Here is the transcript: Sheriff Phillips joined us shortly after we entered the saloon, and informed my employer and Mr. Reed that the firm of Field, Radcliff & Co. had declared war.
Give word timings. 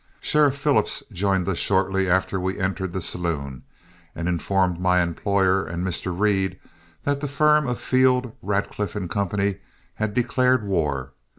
Sheriff 0.19 0.55
Phillips 0.57 1.03
joined 1.11 1.47
us 1.47 1.59
shortly 1.59 2.09
after 2.09 2.39
we 2.39 2.57
entered 2.59 2.91
the 2.91 3.03
saloon, 3.03 3.61
and 4.15 4.27
informed 4.27 4.79
my 4.79 4.99
employer 4.99 5.63
and 5.63 5.85
Mr. 5.85 6.11
Reed 6.19 6.57
that 7.03 7.19
the 7.21 7.27
firm 7.27 7.67
of 7.67 7.79
Field, 7.79 8.31
Radcliff 8.41 8.97
& 9.07 9.09
Co. 9.11 9.53
had 9.93 10.15
declared 10.15 10.65
war. 10.65 11.11